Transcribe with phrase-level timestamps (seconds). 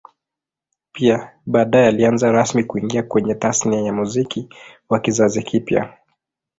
[0.91, 4.49] Pia baadae alianza rasmi kuingia kwenye Tasnia ya Muziki
[4.89, 5.97] wa kizazi kipya